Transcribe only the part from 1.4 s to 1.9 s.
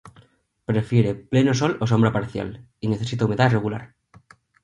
sol o